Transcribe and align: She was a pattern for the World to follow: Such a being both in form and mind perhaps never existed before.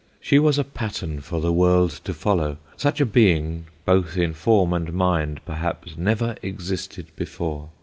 She 0.19 0.39
was 0.39 0.57
a 0.57 0.63
pattern 0.63 1.19
for 1.21 1.39
the 1.39 1.53
World 1.53 1.91
to 2.05 2.13
follow: 2.15 2.57
Such 2.75 2.99
a 2.99 3.05
being 3.05 3.67
both 3.85 4.17
in 4.17 4.33
form 4.33 4.73
and 4.73 4.91
mind 4.93 5.41
perhaps 5.45 5.95
never 5.95 6.35
existed 6.41 7.11
before. 7.15 7.69